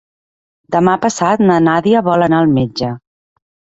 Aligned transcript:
Demà 0.75 0.95
passat 1.03 1.43
na 1.49 1.57
Nàdia 1.67 2.01
vol 2.11 2.29
anar 2.29 2.41
al 2.45 2.51
metge. 2.59 2.91